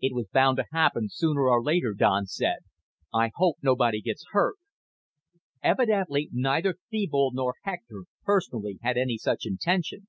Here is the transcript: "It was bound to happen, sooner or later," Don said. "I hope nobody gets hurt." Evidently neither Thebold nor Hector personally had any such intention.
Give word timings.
"It 0.00 0.12
was 0.12 0.26
bound 0.26 0.56
to 0.56 0.64
happen, 0.72 1.08
sooner 1.08 1.42
or 1.48 1.62
later," 1.62 1.94
Don 1.94 2.26
said. 2.26 2.64
"I 3.14 3.30
hope 3.36 3.58
nobody 3.62 4.00
gets 4.00 4.24
hurt." 4.32 4.56
Evidently 5.62 6.28
neither 6.32 6.74
Thebold 6.90 7.34
nor 7.36 7.54
Hector 7.62 8.06
personally 8.24 8.80
had 8.82 8.96
any 8.98 9.18
such 9.18 9.46
intention. 9.46 10.08